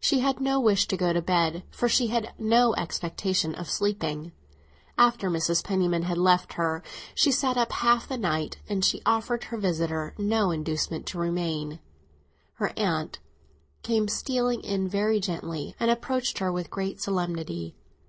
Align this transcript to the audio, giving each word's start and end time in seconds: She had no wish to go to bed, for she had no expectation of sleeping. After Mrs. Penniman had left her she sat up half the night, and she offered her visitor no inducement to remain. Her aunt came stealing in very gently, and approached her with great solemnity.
She 0.00 0.18
had 0.18 0.40
no 0.40 0.58
wish 0.58 0.88
to 0.88 0.96
go 0.96 1.12
to 1.12 1.22
bed, 1.22 1.62
for 1.70 1.88
she 1.88 2.08
had 2.08 2.32
no 2.40 2.74
expectation 2.74 3.54
of 3.54 3.70
sleeping. 3.70 4.32
After 4.98 5.30
Mrs. 5.30 5.62
Penniman 5.62 6.02
had 6.02 6.18
left 6.18 6.54
her 6.54 6.82
she 7.14 7.30
sat 7.30 7.56
up 7.56 7.70
half 7.70 8.08
the 8.08 8.18
night, 8.18 8.56
and 8.68 8.84
she 8.84 9.00
offered 9.06 9.44
her 9.44 9.56
visitor 9.56 10.12
no 10.18 10.50
inducement 10.50 11.06
to 11.06 11.18
remain. 11.20 11.78
Her 12.54 12.72
aunt 12.76 13.20
came 13.84 14.08
stealing 14.08 14.60
in 14.62 14.88
very 14.88 15.20
gently, 15.20 15.76
and 15.78 15.88
approached 15.88 16.38
her 16.38 16.50
with 16.50 16.68
great 16.68 17.00
solemnity. 17.00 17.76